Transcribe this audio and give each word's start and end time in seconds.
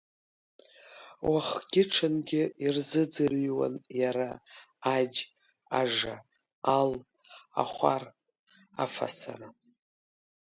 Уахгьы-ҽынгьы 1.31 2.43
ирзыӡырҩуан 2.65 3.75
иара 4.01 4.29
аџь, 4.95 5.19
ажа, 5.79 6.15
ал, 6.77 6.91
ахәар, 7.61 8.03
афасара. 8.83 9.49